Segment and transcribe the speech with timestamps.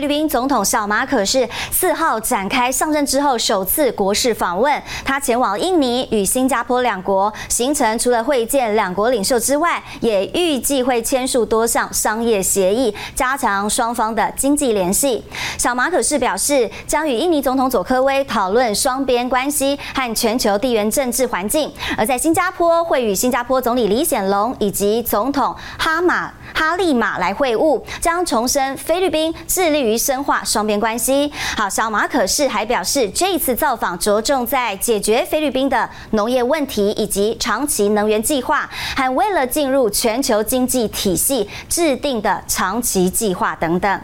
[0.00, 15.22] 菲律宾总统小马可是四号展开上任之后首次国事访问，他前往印尼与新加坡两国，行程除了会见两国领袖之外，也预计会签署多项商业协议，加强双方的经济联系。
[15.58, 29.80] 小马可是表示，将与印尼总统佐科威讨论双边关系和全球地缘政治环境；而在新加坡，会与新加坡总理李显龙以及总统哈马他立马来会晤，将重申菲律宾致力。
[29.80, 31.32] 于深化双边关系。
[31.56, 44.00] 好，小马可是还表示，这一次造访着重在解决菲律宾的农业问题以及长期能源计划，还为了进入全球经济体系制定的长期计划等等。